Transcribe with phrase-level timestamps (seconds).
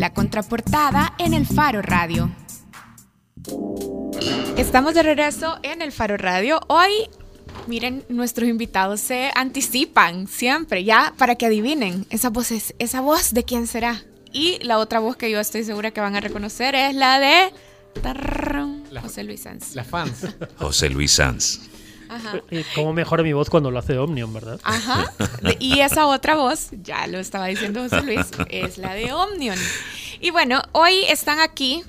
[0.00, 2.34] La contraportada en el Faro Radio.
[4.56, 6.58] Estamos de regreso en el Faro Radio.
[6.68, 6.90] Hoy,
[7.66, 12.06] miren, nuestros invitados se anticipan siempre, ya para que adivinen.
[12.08, 14.02] Esa voz es, esa voz de quién será.
[14.32, 17.52] Y la otra voz que yo estoy segura que van a reconocer es la de
[19.02, 19.74] José Luis Sanz.
[19.74, 20.28] Las fans.
[20.56, 21.60] José Luis Sanz.
[22.10, 22.42] Ajá.
[22.74, 24.60] ¿Cómo mejora mi voz cuando lo hace Omnium, verdad?
[24.64, 25.12] Ajá.
[25.60, 29.56] Y esa otra voz, ya lo estaba diciendo José Luis, es la de Omnium.
[30.20, 31.84] Y bueno, hoy están aquí,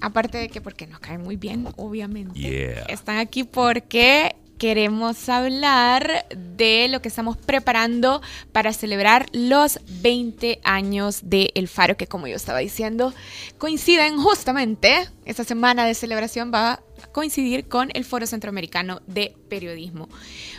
[0.00, 2.82] aparte de que porque nos cae muy bien, obviamente.
[2.90, 8.22] Están aquí porque queremos hablar de lo que estamos preparando
[8.52, 13.12] para celebrar los 20 años de El Faro, que como yo estaba diciendo,
[13.58, 16.80] coinciden justamente, esta semana de celebración va a
[17.12, 20.08] coincidir con el Foro Centroamericano de Periodismo.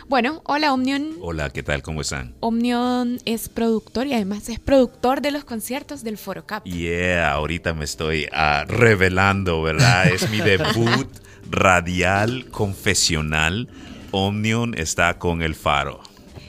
[0.08, 1.16] Bueno, hola Omnion.
[1.20, 1.82] Hola, ¿qué tal?
[1.82, 2.34] ¿Cómo están?
[2.40, 6.64] Omnion es productor y además es productor de los conciertos del Foro Cap.
[6.64, 10.08] Yeah, ahorita me estoy ah, revelando, ¿verdad?
[10.08, 11.08] Es mi debut
[11.50, 13.68] radial confesional
[14.10, 16.00] Omnium está con el faro,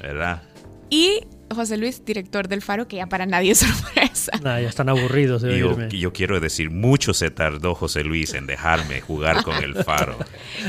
[0.02, 0.44] ¿verdad?
[0.90, 1.22] Y
[1.54, 4.32] José Luis, director del Faro, que ya para nadie es sorpresa.
[4.42, 9.02] ya están aburridos de yo, yo, quiero decir, mucho se tardó José Luis en dejarme
[9.02, 10.18] jugar con el Faro.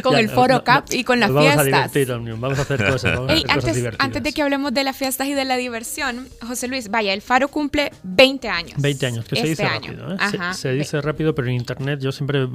[0.03, 1.57] con el Foro Cup y con las fiestas.
[1.57, 2.09] Vamos a divertir,
[2.39, 3.19] vamos a hacer cosas.
[3.49, 7.13] antes, antes, de que hablemos de las fiestas y de la diversión, José Luis, vaya,
[7.13, 8.81] el Faro cumple 20 años.
[8.81, 10.15] 20 años, que se dice este rápido.
[10.15, 10.55] ¿eh?
[10.55, 12.49] Se, dice rápido, pero en Internet yo siempre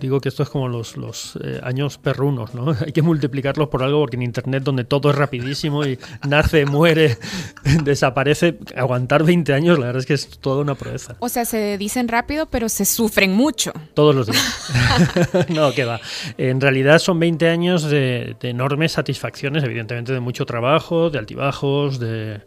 [0.00, 2.74] digo que esto es como los, los eh, años perrunos, ¿no?
[2.86, 7.18] Hay que multiplicarlos por algo porque en Internet donde todo es rapidísimo y nace, muere
[7.84, 8.58] desaparece.
[8.76, 11.16] Aguantar 20 años, la verdad es que es toda una proeza.
[11.18, 13.72] O sea, se dicen rápido, pero se sufren mucho.
[13.94, 15.48] Todos los días.
[15.48, 16.00] no, que va.
[16.38, 22.40] En realidad son 20 años de, enormes satisfacciones, evidentemente de mucho trabajo, de altibajos, de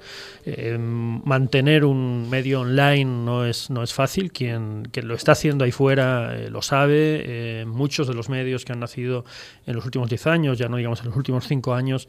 [0.45, 4.31] eh, mantener un medio online no es, no es fácil.
[4.31, 7.21] Quien, lo está haciendo ahí fuera eh, lo sabe.
[7.25, 9.25] Eh, muchos de los medios que han nacido
[9.65, 12.07] en los últimos 10 años, ya no digamos en los últimos 5 años,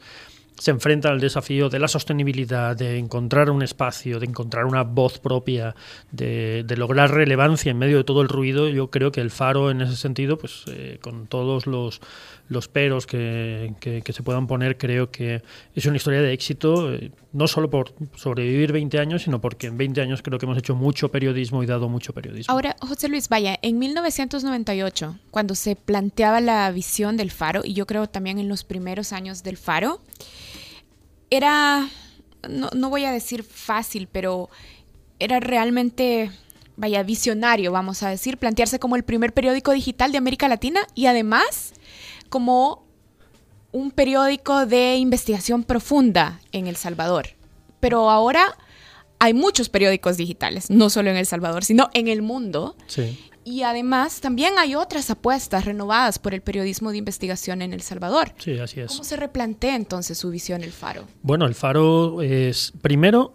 [0.59, 5.19] se enfrenta al desafío de la sostenibilidad, de encontrar un espacio, de encontrar una voz
[5.19, 5.75] propia,
[6.11, 8.67] de, lograr relevancia en medio de todo el ruido.
[8.67, 12.01] Yo creo que el Faro, en ese sentido, pues eh, con todos los,
[12.49, 13.73] los peros que,
[14.05, 15.43] se puedan poner, creo que
[15.75, 19.77] es una historia de éxito, eh, no solo por sobrevivir 20 años, sino porque en
[19.77, 22.51] 20 años creo que hemos hecho mucho periodismo y dado mucho periodismo.
[22.51, 27.85] Ahora, José Luis, vaya, en 1998, cuando se planteaba la visión del Faro, y yo
[27.85, 30.01] creo también en los primeros años del Faro,
[31.29, 31.87] era,
[32.49, 34.49] no, voy a decir fácil, pero
[35.19, 36.31] era realmente,
[36.75, 41.07] vaya, visionario, vamos a decir, plantearse como el primer periódico digital de América Latina y
[41.07, 41.73] además
[42.29, 42.85] como
[43.71, 47.29] un periódico de investigación profunda en El Salvador.
[47.79, 48.57] Pero ahora
[49.19, 52.75] hay muchos periódicos digitales, no solo en El Salvador, sino en el mundo.
[52.87, 53.19] Sí.
[53.47, 58.33] Y además también hay otras apuestas renovadas por el periodismo de investigación en El Salvador.
[58.39, 58.91] Sí, así es.
[58.91, 61.05] ¿Cómo se replantea entonces su visión El Faro?
[61.23, 63.31] Bueno, El Faro es, primero,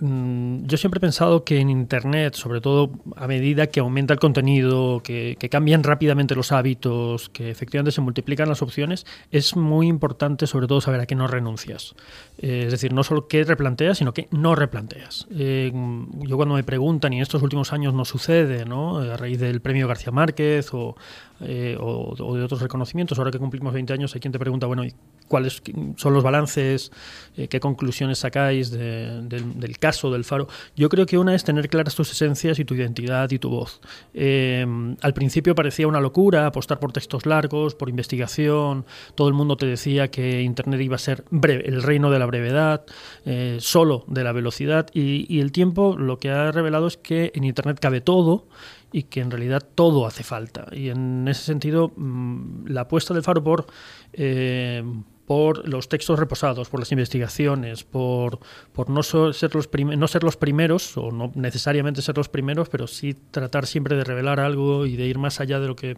[0.00, 5.02] yo siempre he pensado que en Internet, sobre todo a medida que aumenta el contenido,
[5.02, 10.66] que, cambian rápidamente los hábitos, que efectivamente se multiplican las opciones, es muy importante sobre
[10.66, 11.94] todo saber a qué no renuncias.
[12.38, 15.28] Eh, es decir, no solo qué replanteas, sino que no replanteas.
[15.30, 18.98] Eh, yo cuando me preguntan, y en estos últimos años no sucede, ¿no?
[18.98, 20.96] a raíz del premio García Márquez o,
[21.40, 24.84] eh, o, de otros reconocimientos, ahora que cumplimos 20 años, hay quien te pregunta, bueno,
[25.28, 25.62] ¿cuáles
[25.96, 26.90] son los balances?
[27.34, 32.10] ¿Qué conclusiones sacáis del caso del faro, yo creo que una es tener claras tus
[32.12, 33.80] esencias y tu identidad y tu voz.
[34.12, 34.66] Eh,
[35.00, 38.84] al principio parecía una locura apostar por textos largos, por investigación,
[39.14, 42.26] todo el mundo te decía que Internet iba a ser breve, el reino de la
[42.26, 42.84] brevedad,
[43.24, 47.32] eh, solo de la velocidad, y, y el tiempo lo que ha revelado es que
[47.34, 48.46] en Internet cabe todo
[48.92, 50.66] y que en realidad todo hace falta.
[50.70, 53.66] Y en ese sentido, mm, la apuesta del Faro por,
[54.12, 54.84] eh,
[55.26, 58.40] por los textos reposados, por las investigaciones, por,
[58.72, 62.86] por no, ser los no ser los primeros, o no necesariamente ser los primeros, pero
[62.86, 65.96] sí tratar siempre de revelar algo y de ir más allá de lo que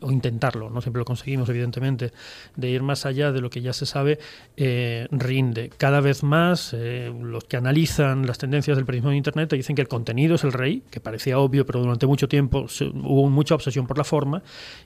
[0.00, 2.12] o intentarlo, no siempre lo conseguimos, evidentemente,
[2.56, 4.18] de ir más allá de lo que ya se sabe,
[4.56, 5.70] eh, rinde.
[5.76, 9.82] Cada vez más eh, los que analizan las tendencias del periodismo de Internet dicen que
[9.82, 12.66] el contenido es el rey, que parecía obvio, pero durante mucho tiempo
[13.04, 14.42] hubo mucha obsesión por la forma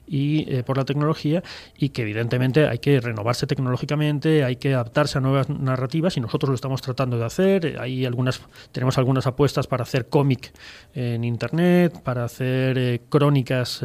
[0.07, 1.43] y eh, por la tecnología,
[1.77, 6.49] y que evidentemente hay que renovarse tecnológicamente, hay que adaptarse a nuevas narrativas, y nosotros
[6.49, 7.77] lo estamos tratando de hacer.
[7.79, 8.41] Hay algunas,
[8.71, 10.51] tenemos algunas apuestas para hacer cómic
[10.93, 13.83] en Internet, para hacer crónicas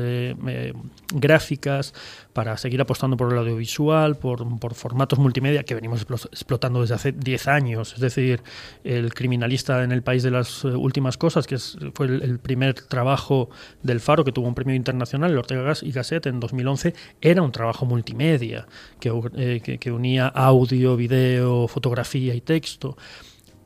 [1.13, 1.95] gráficas,
[2.33, 7.49] para seguir apostando por el audiovisual, por, formatos multimedia que venimos explotando desde hace 10
[7.49, 7.95] años.
[7.95, 8.43] Es decir,
[8.85, 13.51] el criminalista en el país de las eh, últimas cosas, que fue el, primer trabajo
[13.83, 17.51] del Faro que tuvo un premio internacional, el Ortega y Gasset, en 2011, era un
[17.51, 18.67] trabajo multimedia
[19.01, 22.97] que, que unía audio, video, fotografía y texto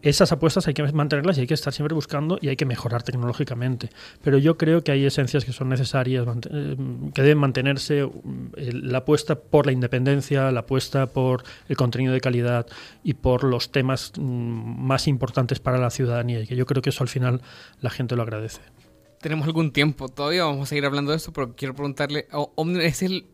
[0.02, 3.02] esas apuestas hay que mantenerlas y hay que estar siempre buscando y hay que mejorar
[3.02, 3.88] tecnológicamente.
[4.22, 6.76] Pero yo creo que hay esencias que son necesarias, eh,
[7.14, 8.08] que deben mantenerse,
[8.56, 12.66] la apuesta por la independencia, la apuesta por el contenido de calidad
[13.04, 16.90] y por los temas mm, más importantes para la ciudadanía y que yo creo que
[16.90, 17.40] eso al final
[17.80, 18.60] la gente lo agradece.
[19.20, 22.26] Tenemos algún tiempo todavía, vamos a seguir hablando de esto, pero quiero preguntarle,
[22.80, 23.26] ¿es el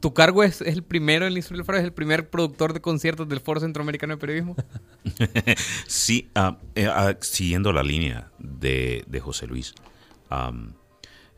[0.00, 1.78] ¿Tu cargo es, el primero en el Instituto del Faro?
[1.78, 4.56] ¿Es el primer productor de conciertos del Foro Centroamericano de Periodismo?
[5.86, 9.74] sí, ah, eh, ah, siguiendo la línea de, José Luis.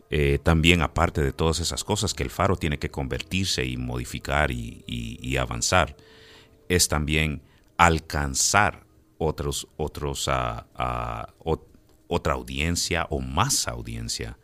[0.09, 4.53] Eh, también aparte de todas esas cosas que el Faro tiene que convertirse y modificar
[4.53, 5.97] y, avanzar,
[6.69, 7.43] es también
[7.77, 8.87] alcanzar
[9.19, 11.35] otros, otros, ah,
[12.07, 14.39] otra audiencia o más audiencia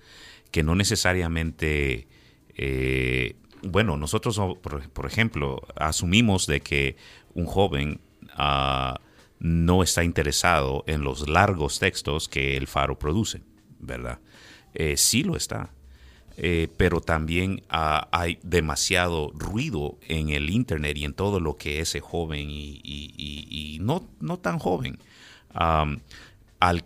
[0.50, 2.08] que no necesariamente
[2.54, 6.96] eh, bueno, nosotros, por, ejemplo, asumimos de que
[7.34, 8.00] un joven
[8.34, 9.00] ah,
[9.38, 13.42] no está interesado en los largos textos que el faro produce,
[13.78, 14.18] ¿verdad?
[14.74, 15.70] Eh, sí lo está.
[16.38, 21.80] Eh, pero también ah, hay demasiado ruido en el Internet y en todo lo que
[21.80, 24.98] ese joven y, no, no tan joven
[26.62, 26.84] al,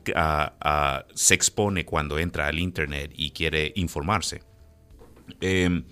[1.14, 4.42] se expone cuando entra al Internet y quiere informarse.
[5.40, 5.84] Em,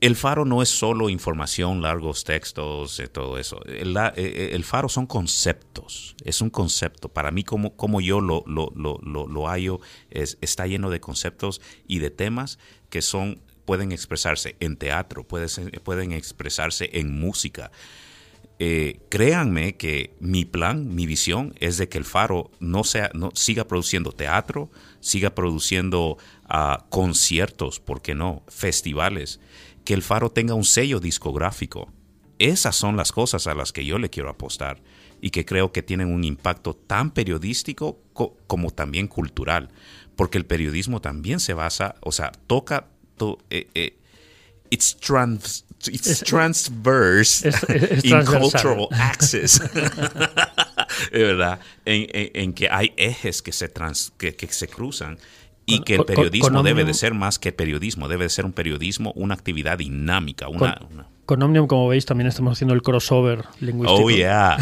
[0.00, 3.64] el faro no es solo información, largos textos, todo eso.
[3.64, 7.08] El, eh, eh, el, faro son conceptos, es un concepto.
[7.08, 12.00] Para mí, como, yo lo, lo, lo, lo, hallo, es, está lleno de conceptos y
[12.00, 12.58] de temas
[12.90, 17.72] que son pueden expresarse en teatro, pueden, expresarse en música.
[18.58, 23.30] Eh, créanme que mi plan, mi visión es de que el Faro no, sea, no
[23.34, 24.70] siga produciendo teatro,
[25.00, 26.16] siga produciendo
[26.48, 28.44] uh, conciertos, ¿por qué no?
[28.46, 29.40] Festivales
[29.86, 31.90] que el Faro tenga un sello discográfico.
[32.38, 34.82] Esas son las cosas a las que yo le quiero apostar
[35.22, 38.02] y que creo que tienen un impacto tan periodístico
[38.46, 39.70] como también cultural,
[40.16, 42.88] porque el periodismo también se basa, o sea, toca,
[43.48, 43.96] eh, eh,
[44.70, 47.48] it's, trans, it's transverse
[48.02, 49.60] in cultural access.
[51.12, 51.60] ¿verdad?
[51.84, 55.18] En, que hay ejes que se, trans, que, que se cruzan
[55.66, 59.12] y que el periodismo debe de ser más que periodismo, debe de ser un periodismo,
[59.16, 60.80] una actividad dinámica, una,
[61.26, 64.04] con, Omnium, como veis, también estamos haciendo el crossover lingüístico.
[64.04, 64.56] Oh, yeah.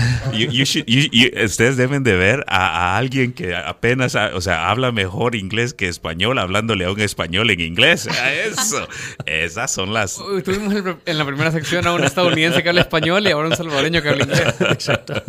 [1.45, 6.39] ustedes deben de ver a, alguien que apenas, o sea, habla mejor inglés que español,
[6.39, 8.09] hablándole a un español en inglés.
[8.47, 8.89] Eso.
[9.27, 10.17] Esas son las...
[10.43, 10.75] tuvimos
[11.05, 14.09] en la primera sección a un estadounidense que habla español y ahora un salvadoreño que
[14.09, 14.55] habla inglés.
[14.61, 15.23] Exacto.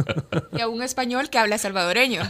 [0.57, 2.21] Y a un español que habla salvadoreño.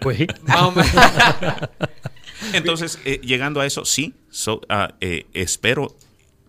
[0.00, 0.20] Pues...
[2.56, 4.14] Entonces, eh, llegando a eso, sí,
[4.68, 5.96] ah, eh, espero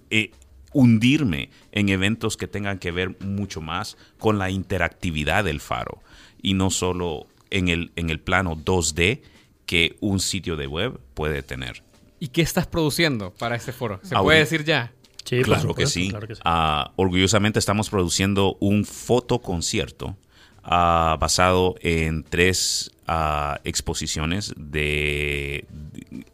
[0.10, 0.32] eh,
[0.74, 6.02] hundirme en eventos que tengan que ver mucho más con la interactividad del faro
[6.42, 9.22] y no solo en el, en el plano 2D
[9.66, 11.84] que un sitio de web puede tener.
[12.20, 14.00] ¿Y qué estás produciendo para este foro?
[14.04, 14.92] ¿Se puede decir ya?
[15.24, 16.12] Sí, claro, que sí.
[16.44, 20.18] Ah, orgullosamente estamos produciendo un fotoconcierto
[20.66, 22.92] uh, basado en tres
[23.64, 25.66] exposiciones de,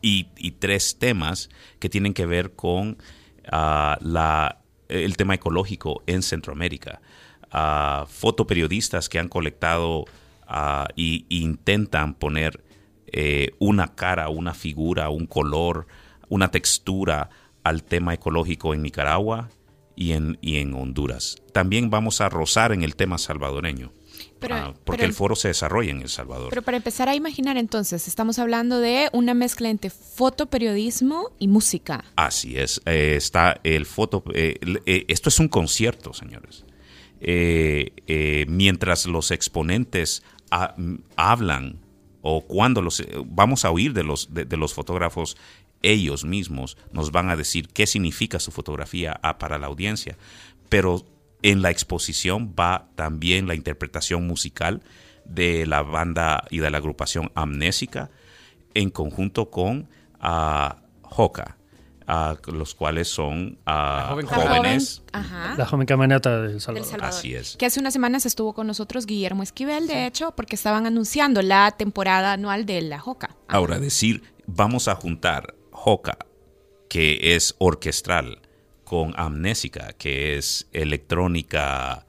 [0.02, 0.24] y,
[0.60, 2.98] tres temas que tienen que ver con
[3.52, 7.02] ah, la, el tema ecológico en Centroamérica.
[7.52, 10.06] Uh, fotoperiodistas que han colectado
[10.96, 12.64] e intentan poner
[13.08, 15.88] eh, una cara, una figura, un color,
[16.28, 17.30] una textura
[17.64, 19.50] al tema ecológico en Nicaragua
[19.96, 21.38] y en, y en Honduras.
[21.54, 23.92] También vamos a rozar en el tema salvadoreño.
[24.50, 26.50] Ah, porque el foro se desarrolla en El Salvador.
[26.50, 32.04] Pero para empezar a imaginar entonces, estamos hablando de una mezcla entre fotoperiodismo y música.
[32.16, 34.24] Así es, eh, está el foto...
[34.34, 36.66] Eh, eh, esto es un concierto, señores.
[38.48, 40.24] mientras los exponentes
[41.16, 41.80] hablan
[42.22, 45.38] o cuando los vamos a oír de los, de, los fotógrafos
[45.82, 50.18] ellos mismos nos van a decir qué significa su fotografía ah, para la audiencia,
[50.68, 51.06] pero
[51.42, 54.82] en la exposición va también la interpretación musical
[55.26, 58.10] de la banda y de la agrupación Amnésica
[58.74, 59.90] en conjunto con
[60.22, 61.58] uh, Joca.
[62.48, 65.04] los cuales son jóvenes.
[65.58, 67.04] La joven caminata del Salvador.
[67.04, 67.56] Así es.
[67.58, 71.72] Que hace unas semanas estuvo con nosotros Guillermo Esquivel, de hecho, porque estaban anunciando la
[71.72, 73.36] temporada anual de la Joca.
[73.48, 76.18] Ahora, decir, vamos a juntar Joca
[76.90, 78.40] que es orquestral,
[78.90, 82.08] con amnésica, que es electrónica.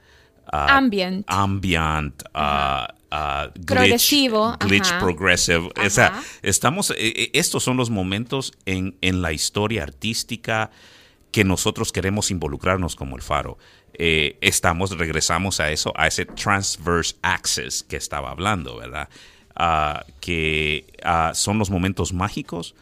[0.50, 1.26] ah, ambient.
[1.28, 2.22] Ambient.
[2.32, 4.98] ah, ah, glitch, Progresivo, Glitch ajá.
[5.00, 5.68] progressive.
[5.84, 6.90] O sea, estamos.
[6.92, 10.70] eh, eh, estos son los momentos en, en la historia artística
[11.32, 13.58] que nosotros queremos involucrarnos como el faro.
[13.92, 19.10] Eh, estamos, regresamos a eso, a ese transverse access que estaba hablando, ¿verdad?
[20.20, 20.86] Que
[21.34, 22.74] son los momentos mágicos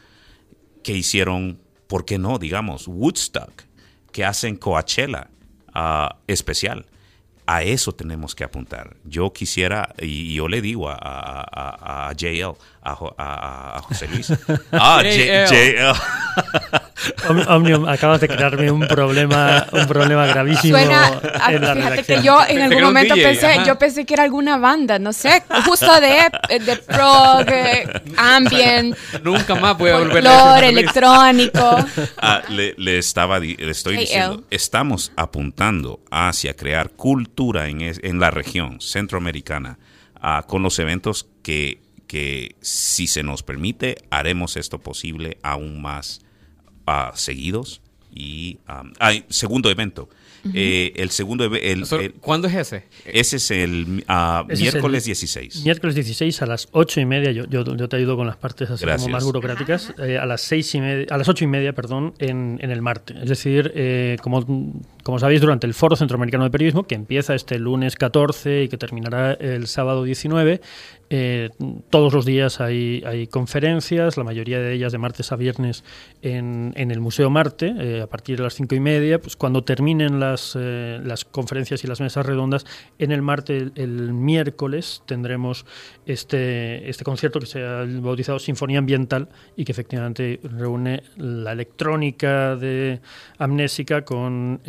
[0.84, 2.38] que hicieron, ¿por qué no?
[2.38, 3.64] Digamos, Woodstock,
[4.12, 5.28] que hacen Coachella
[5.74, 6.86] ah, especial.
[7.50, 8.94] A eso tenemos que apuntar.
[9.04, 13.82] Yo quisiera, y yo le digo a, a, a- a JL, a, Jo- a- a
[13.82, 14.30] José Luis.
[14.72, 15.46] Ah, JL.
[15.48, 15.94] JL.
[17.28, 22.04] Om- Omnium, acabas de crearme un problema, un problema gravísimo Suena, en la fíjate redacción.
[22.20, 23.64] que yo en algún momento DJ, pensé, ajá.
[23.64, 29.54] yo pensé que era alguna banda, no sé, justo de, de prog, eh, ambient, Nunca
[29.54, 31.76] más voy a volver a electrónico.
[32.20, 38.18] Ah, le, le estaba le estoy diciendo, estamos apuntando hacia crear cultura en, es- en
[38.20, 39.78] la región centroamericana
[40.20, 46.20] ah, con los eventos que, que, si se nos permite, haremos esto posible aún más
[46.88, 47.80] ah, seguidos.
[48.14, 50.08] Y um, hay segundo evento.
[50.54, 52.84] Eh, el segundo el- el- ¿Cuándo es ese?
[53.04, 55.64] ese es el ah, Ese es miércoles el 16.
[55.64, 58.70] Miércoles 16 a las 8 y media, yo, yo, yo te ayudo con las partes
[58.70, 59.02] así Gracias.
[59.02, 62.14] como más burocráticas, eh, a las seis y media, a las 8 y media, perdón,
[62.18, 63.14] en, en el Marte.
[63.20, 64.42] Es decir, eh, como,
[65.08, 68.76] como sabéis, durante el Foro Centroamericano de Periodismo, que empieza este lunes 14 y que
[68.76, 70.60] terminará el sábado 19,
[71.10, 71.48] eh,
[71.88, 75.82] todos los días hay, conferencias, la mayoría de ellas de martes a viernes
[76.20, 79.18] en, el Museo Marte, eh, a partir de las cinco y media.
[79.18, 82.66] Pues cuando terminen las, eh, las conferencias y las mesas redondas,
[82.98, 85.64] en el Marte el, miércoles tendremos
[86.04, 92.56] este, este concierto que se ha bautizado Sinfonía Ambiental y que efectivamente reúne la electrónica
[92.56, 93.00] de
[93.38, 94.60] Amnésica con,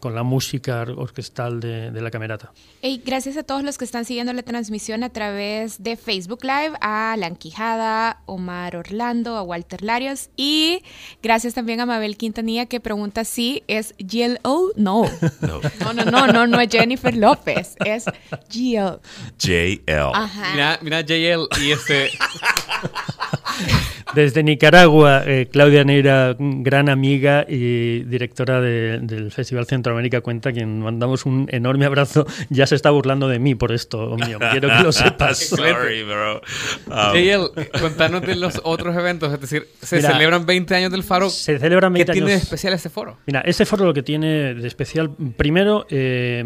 [0.00, 2.52] con la música orquestal de, de la camerata.
[2.82, 6.72] Y gracias a todos los que están siguiendo la transmisión a través de Facebook Live,
[6.80, 10.82] a La Enquijada, Omar Orlando, a Walter Larios y
[11.22, 14.72] gracias también a Mabel Quintanilla que pregunta si es GLO.
[14.76, 15.04] No.
[15.40, 15.60] No.
[15.80, 18.04] No, no, no, no, no es Jennifer López, es
[18.50, 19.00] GL.
[19.38, 20.12] JL.
[20.14, 20.52] Ajá.
[20.52, 22.10] Mira, mira JL y este...
[24.14, 30.80] Desde Nicaragua, eh, Claudia Neira, gran amiga y directora de- del Festival Centroamérica Cuenta, quien
[30.80, 34.38] mandamos un enorme abrazo, ya se está burlando de mí por esto, mío.
[34.52, 35.38] Quiero que lo sepas.
[35.48, 36.40] Sorry, bro.
[36.86, 41.02] Um, JL, contanos de los otros eventos, es decir, se Mira, celebran 20 años del
[41.02, 41.28] Faro.
[41.28, 42.44] Se celebran ¿Qué 20 tiene de años.
[42.44, 43.18] especial este foro?
[43.26, 46.44] Mira, este foro lo que tiene de especial, primero, eh,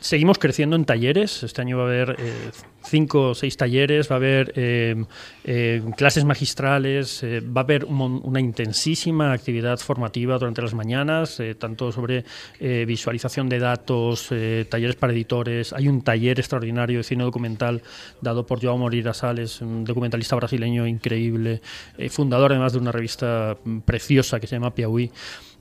[0.00, 1.42] seguimos creciendo en talleres.
[1.42, 2.50] Este año va a haber eh,
[2.82, 5.04] cinco o seis talleres, va a haber eh,
[5.44, 11.92] eh, clases magistrales, va a haber un una intensísima actividad formativa durante las mañanas, tanto
[11.92, 12.24] sobre
[12.60, 14.28] visualización de datos,
[14.68, 15.72] talleres para editores.
[15.72, 17.82] Hay un taller extraordinario de cine documental
[18.20, 21.60] dado por João Moreira Sales, un documentalista brasileño increíble,
[22.08, 25.10] fundador además de una revista mm, preciosa que se llama Piauí.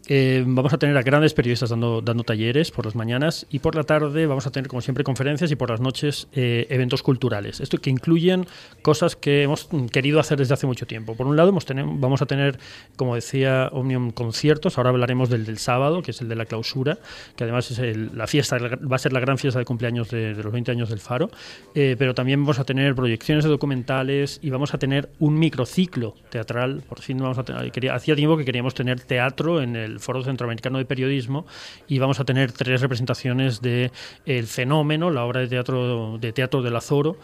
[0.09, 3.75] Eh, vamos a tener a grandes periodistas dando, dando talleres por las mañanas y por
[3.75, 7.59] la tarde vamos a tener, como siempre, conferencias y por las noches eh, eventos culturales.
[7.59, 8.45] Esto que incluyen
[8.81, 11.15] cosas que hemos mm, querido hacer desde hace mucho tiempo.
[11.15, 12.57] Por un lado, hemos tenem- vamos a tener,
[12.95, 14.77] como decía Omnium, conciertos.
[14.77, 16.97] Ahora hablaremos del del sábado, que es el de la clausura,
[17.35, 20.33] que además es el- la fiesta, va a ser la gran fiesta de cumpleaños de,
[20.35, 21.29] los 20 años del Faro.
[21.75, 26.15] Eh, pero también vamos a tener proyecciones de documentales y vamos a tener un microciclo
[26.29, 26.81] teatral.
[26.87, 30.77] Por fin vamos a tener, hacía tiempo que queríamos tener teatro en el Foro Centroamericano
[30.77, 31.45] de Periodismo
[31.87, 33.91] y vamos a tener tres representaciones de
[34.25, 37.17] El Fenómeno, la obra de teatro de teatro del Azoro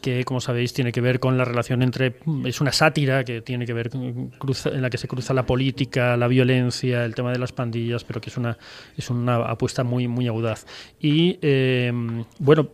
[0.00, 2.14] que como sabéis tiene que ver con la relación entre
[2.44, 3.90] es una sátira que tiene que ver
[4.38, 8.04] cruza- en la que se cruza la política, la violencia, el tema de las pandillas,
[8.04, 8.56] pero que es una
[8.96, 10.66] es una apuesta muy muy audaz.
[11.00, 11.92] Y eh,
[12.38, 12.68] bueno,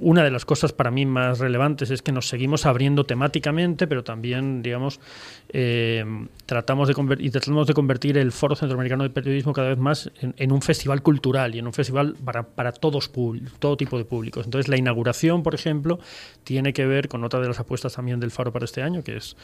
[0.00, 4.02] una de las cosas para mí más relevantes es que nos seguimos abriendo temáticamente, pero
[4.02, 5.00] también digamos
[5.50, 6.04] eh,
[6.46, 10.34] tratamos de y tratamos de convertir el Foro Centroamericano de Periodismo cada vez más en,
[10.36, 13.10] en un festival cultural y en un festival para, para todos
[13.58, 14.44] todo tipo de públicos.
[14.44, 15.98] Entonces la inauguración, por ejemplo,
[16.44, 19.16] tiene que ver con otra de las apuestas también del Faro para este año, que
[19.16, 19.36] es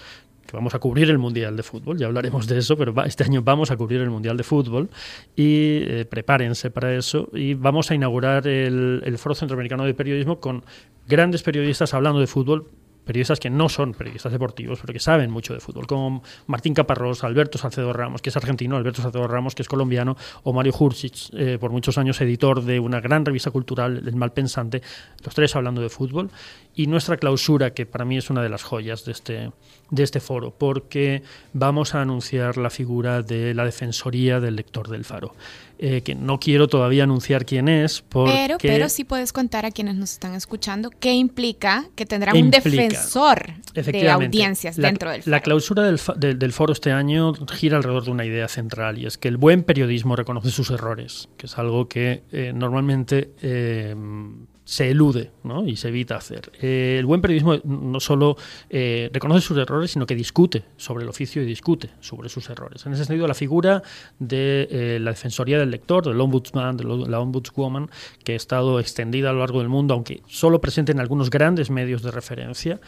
[0.47, 1.99] que vamos a cubrir el Mundial de Fútbol.
[1.99, 4.89] Ya hablaremos de eso, pero va- este año vamos a cubrir el Mundial de Fútbol
[5.35, 7.29] y eh, prepárense para eso.
[7.33, 10.65] Y vamos a inaugurar el, el Foro Centroamericano de Periodismo con
[11.09, 12.69] grandes periodistas hablando de fútbol
[13.07, 17.25] periodistas que no son periodistas deportivos, pero que saben mucho de fútbol, como Martín Caparrós,
[17.25, 21.33] Alberto Salcedo Ramos, que es argentino, Alberto Salcedo Ramos, que es colombiano, o Mario Hursic,
[21.33, 24.83] eh, por muchos años editor de una gran revista cultural, El Malpensante,
[25.25, 26.31] los tres hablando de fútbol,
[26.75, 29.53] y nuestra clausura, que para mí es una de las joyas de este,
[29.91, 31.23] de este foro, porque
[31.53, 35.33] vamos a anunciar la figura de la Defensoría del Lector del Faro.
[35.79, 38.01] Eh, que no quiero todavía anunciar quién es.
[38.01, 42.33] Porque pero, pero sí puedes contar a quienes nos están escuchando qué implica que tendrá
[42.33, 42.96] un defensor
[43.75, 45.31] de audiencias dentro del foro.
[45.31, 49.19] La clausura del, del, foro este año gira alrededor de una idea central y es
[49.19, 53.95] que el buen periodismo reconoce sus errores, que es algo que eh, normalmente eh,
[54.67, 55.65] se elude ¿no?
[55.65, 56.51] y se evita hacer.
[56.61, 58.37] Eh, el buen periodismo no solo
[58.69, 62.85] eh, reconoce sus errores, sino que discute sobre el oficio y discute sobre sus errores.
[62.85, 63.85] En ese sentido, la figura
[64.19, 67.89] de eh, la Defensoría del Lector, del Ombudsman, de la Ombudswoman,
[68.25, 71.71] que ha estado extendida a lo largo del mundo, aunque solo presente en algunos grandes
[71.71, 72.81] medios de referencia,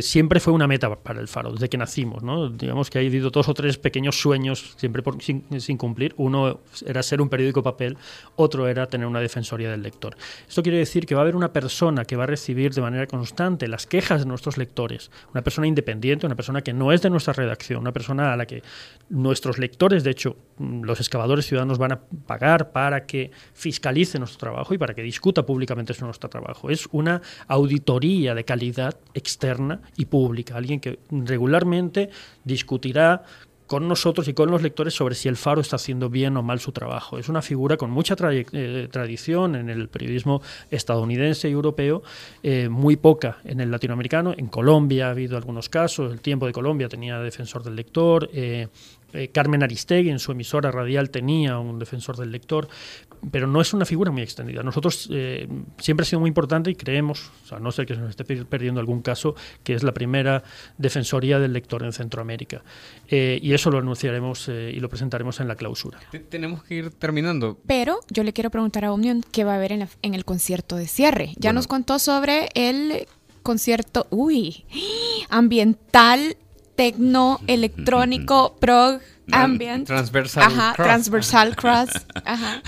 [0.00, 2.22] siempre fue una meta para el Faro, desde que nacimos.
[2.22, 2.48] ¿no?
[2.48, 6.14] Digamos que ha habido dos o tres pequeños sueños siempre sin, sin cumplir.
[6.16, 7.98] Uno era ser un periódico papel,
[8.36, 10.16] otro era tener una Defensoría del Lector.
[10.48, 13.06] Esto quiere decir que va a haber una persona que va a recibir de manera
[13.06, 17.10] constante las quejas de nuestros lectores, una persona independiente, una persona que no es de
[17.10, 18.62] nuestra redacción, una persona a la que
[19.08, 24.38] nuestros lectores, de hecho, mm, los excavadores ciudadanos van a pagar para que fiscalice nuestro
[24.38, 26.70] trabajo y para que discuta públicamente sobre nuestro trabajo.
[26.70, 32.10] Es una auditoría de calidad externa y pública, alguien que regularmente
[32.44, 33.24] discutirá
[33.66, 36.60] con nosotros y con los lectores sobre si el Faro está haciendo bien o mal
[36.60, 37.18] su trabajo.
[37.18, 42.02] Es una figura con mucha eh, tradición en el periodismo estadounidense y europeo,
[42.42, 44.34] eh, muy poca en el latinoamericano.
[44.36, 48.68] En Colombia ha habido algunos casos, el tiempo de Colombia tenía defensor del lector, eh,
[49.32, 52.68] Carmen Aristegui en su emisora radial tenía un defensor del lector,
[53.30, 54.62] pero no es una figura muy extendida.
[54.62, 58.00] Nosotros eh, siempre ha sido muy importante y creemos, o sea, no sé que se
[58.00, 60.42] nos esté perdiendo algún caso, que es la primera
[60.78, 62.62] defensoría del lector en Centroamérica.
[63.08, 65.98] Eh, y eso lo anunciaremos y lo presentaremos en la clausura.
[66.28, 67.58] Tenemos que ir terminando.
[67.66, 70.76] Pero yo le quiero preguntar a Omnium qué va a haber en, en el concierto
[70.76, 71.34] de cierre.
[71.36, 73.06] Ya nos contó sobre el
[73.42, 74.64] concierto, uy,
[75.28, 76.36] ambiental
[76.76, 79.00] tecno, electrónico, prog,
[79.30, 79.86] ambient.
[79.86, 81.90] Transversal Ajá, transversal cross.
[82.24, 82.62] Ajá.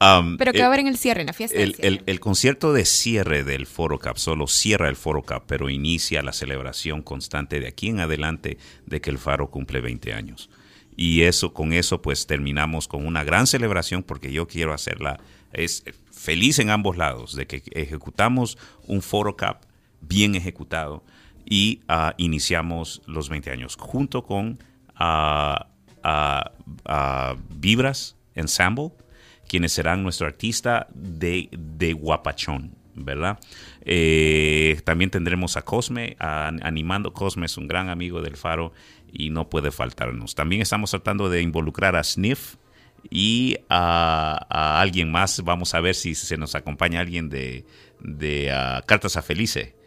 [0.00, 1.58] Um, Pero ¿qué va a haber en el cierre, en la fiesta?
[1.58, 6.22] El, el, concierto de cierre del Foro Cap solo cierra el Foro Cap, pero inicia
[6.22, 10.50] la celebración constante de aquí en adelante de que el Faro cumple 20 años.
[10.96, 15.18] Y eso, con eso, pues terminamos con una gran celebración porque yo quiero hacerla
[15.52, 19.62] es feliz en ambos lados de que ejecutamos un Foro Cap
[20.00, 21.04] bien ejecutado
[21.50, 24.62] y uh, iniciamos los 20 años junto con
[24.98, 25.56] uh,
[27.50, 28.92] Vibras Ensemble,
[29.48, 32.78] quienes serán nuestro artista de, de Guapachón.
[32.94, 33.38] ¿verdad?
[33.82, 37.12] Eh, también tendremos a Cosme animando.
[37.12, 38.72] Cosme es un gran amigo del Faro
[39.12, 40.34] y no puede faltarnos.
[40.34, 42.56] También estamos tratando de involucrar a Sniff
[43.08, 45.42] y a, alguien más.
[45.44, 47.64] Vamos a ver si se nos acompaña alguien de,
[48.00, 48.52] de
[48.86, 49.79] Cartas a Felice.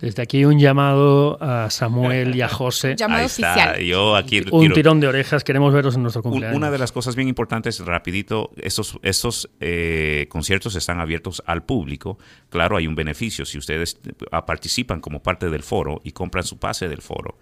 [0.00, 2.94] Desde aquí un llamado a Samuel y a José.
[2.98, 3.80] llamado oficial.
[3.80, 6.56] Yo aquí un tirón de orejas, queremos veros en nuestro cumpleaños.
[6.56, 12.18] Una de las cosas bien importantes, rapidito, estos, estos eh, conciertos están abiertos al público.
[12.50, 13.44] Claro, hay un beneficio.
[13.44, 14.00] Si ustedes
[14.32, 17.38] ah, participan como parte del foro y compran su pase del foro,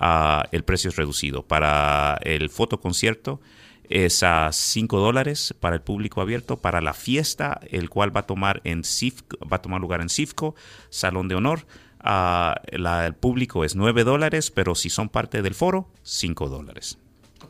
[0.00, 1.46] uh, el precio es reducido.
[1.46, 3.40] Para el fotoconcierto
[3.88, 6.58] es a 5 dólares para el público abierto.
[6.58, 10.54] Para la fiesta, el cual va a tomar, en va a tomar lugar en CIFCO,
[10.90, 11.66] Salón de Honor,
[12.00, 16.98] uh, la, el público es 9 dólares, pero si son parte del foro, 5 dólares.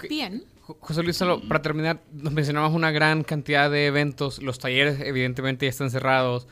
[0.09, 0.44] Bien.
[0.81, 4.42] José Luis, solo para terminar, nos mencionabas una gran cantidad de eventos.
[4.42, 6.46] Los talleres, evidentemente, ya están cerrados.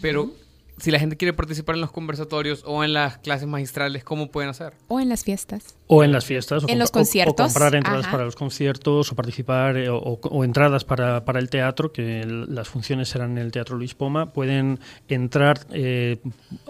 [0.00, 0.32] Pero
[0.78, 4.50] si la gente quiere participar en los conversatorios o en las clases magistrales, ¿cómo pueden
[4.50, 4.72] hacer?
[4.88, 5.77] O en las fiestas.
[5.88, 6.64] O en las fiestas.
[6.64, 7.50] O en los conciertos.
[7.50, 11.92] O, comprar entradas para los conciertos, o participar, eh, o, entradas para, para, el teatro,
[11.92, 14.26] que las funciones serán en el Teatro Luis Poma.
[14.26, 16.18] Pueden entrar eh,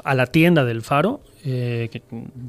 [0.04, 2.02] a la tienda del Faro, eh, que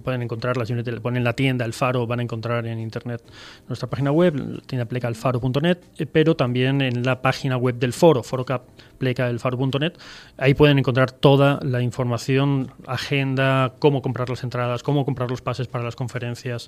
[0.03, 3.21] pueden encontrarla, si ponen la tienda El Faro, van a encontrar en internet
[3.67, 9.93] nuestra página web, tienda plecalfaro.net, eh, pero también en la página web del foro, forocaplecaelfaro.net,
[10.37, 15.67] ahí pueden encontrar toda la información, agenda, cómo comprar las entradas, cómo comprar los pases
[15.67, 16.58] para las conferencias,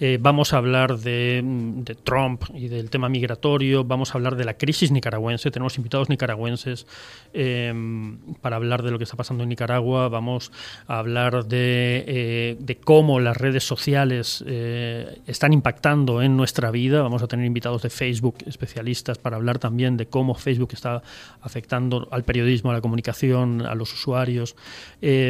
[0.00, 3.84] Eh, vamos a hablar de, de, Trump y del tema migratorio.
[3.84, 5.52] Vamos a hablar de la crisis nicaragüense.
[5.52, 6.86] Tenemos invitados nicaragüenses
[7.32, 10.08] em, para hablar de lo que está pasando en Nicaragua.
[10.08, 10.50] Vamos
[10.88, 17.02] a hablar de, eh, cómo las redes sociales eh, están impactando en nuestra vida.
[17.02, 21.02] Vamos a tener invitados de Facebook, especialistas, para hablar también de cómo Facebook está
[21.40, 24.56] afectando al periodismo, a la comunicación, a los usuarios.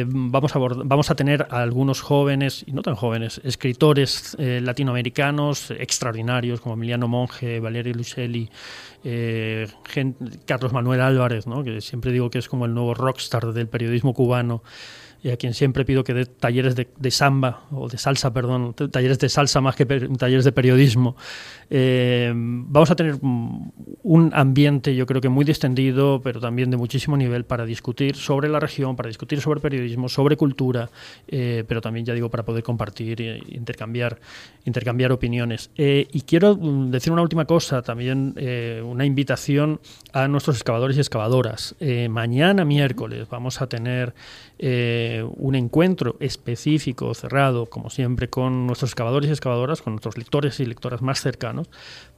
[0.07, 4.04] vamos, a vamos a tener a algunos jóvenes, y no tan jóvenes, escritores
[4.37, 8.49] eh, latinoamericanos extraordinarios como Emiliano Monge, Valerio Lucelli,
[9.03, 9.67] eh,
[10.45, 14.63] Carlos Manuel Álvarez, que siempre digo que es como el nuevo rockstar del periodismo cubano
[15.23, 19.19] y a quien siempre pido que dé talleres de, samba o de salsa, perdón, talleres
[19.19, 21.15] de salsa más que talleres de periodismo.
[21.69, 27.17] Eh, vamos a tener un ambiente, yo creo que muy distendido, pero también de muchísimo
[27.17, 30.89] nivel para discutir sobre la región, para discutir sobre periodismo, sobre cultura,
[31.27, 34.19] eh, pero también, ya digo, para poder compartir e intercambiar,
[34.65, 35.71] intercambiar opiniones.
[35.75, 38.35] Eh, y quiero mm, decir una última cosa, también
[38.83, 39.79] una invitación
[40.13, 41.75] a nuestros excavadores y excavadoras.
[42.09, 44.13] mañana miércoles vamos a tener
[45.23, 50.65] un encuentro específico, cerrado, como siempre, con nuestros excavadores y excavadoras, con nuestros lectores y
[50.65, 51.69] lectoras más cercanos,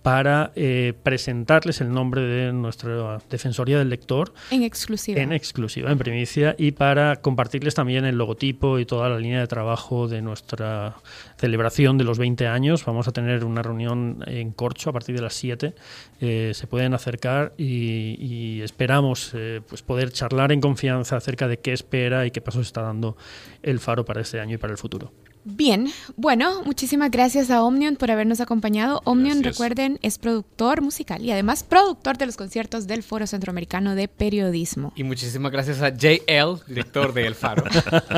[0.02, 4.34] para eh, presentarles el nombre de nuestra Defensoría del Lector.
[4.52, 5.20] En exclusiva.
[5.20, 9.48] En exclusiva, en primicia, y para compartirles también el logotipo y toda la línea de
[9.48, 10.96] trabajo de nuestra
[11.38, 12.86] celebración de los 20 años.
[12.86, 15.76] Vamos a tener una reunión en Corcho a partir de las 7.
[16.22, 21.74] Eh, se pueden acercar y, esperamos eh, pues poder charlar en confianza acerca de qué
[21.74, 23.18] espera y qué pasos está dando
[23.62, 25.12] el Faro para este año y para el futuro.
[25.50, 25.88] Bien,
[26.18, 29.00] bueno, muchísimas gracias a Omnion por habernos acompañado.
[29.06, 34.10] Omnion, recuerden, es productor musical y además productor de los conciertos del Foro Centroamericano de
[34.10, 34.92] Periodismo.
[34.98, 37.64] Y muchísimas gracias a JL, director de El Faro.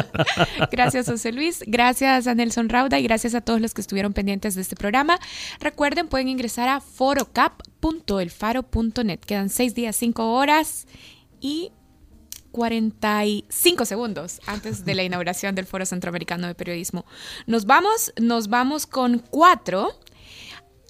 [0.72, 1.64] gracias, José Luis.
[1.68, 5.20] Gracias a Nelson Rauda y gracias a todos los que estuvieron pendientes de este programa.
[5.60, 9.20] Recuerden, pueden ingresar a forocap.elfaro.net.
[9.20, 10.88] Quedan seis días, cinco horas
[11.40, 11.74] y
[12.52, 17.06] 45 segundos antes de la inauguración del Foro Centroamericano de Periodismo.
[17.48, 20.00] Nos vamos, nos vamos con cuatro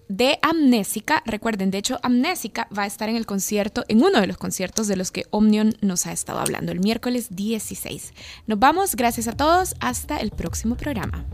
[0.10, 1.24] de Amnésica.
[1.26, 4.88] Recuerden, de hecho, Amnésica va a estar en el concierto, en uno de los conciertos
[4.88, 8.14] de los que Omnion nos ha estado hablando, el miércoles 16.
[8.48, 11.26] Nos vamos, gracias a todos, hasta el próximo programa.